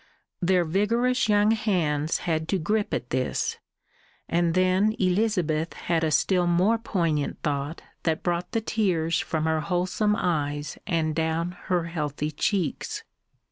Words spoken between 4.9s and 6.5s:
Elizabeth had a still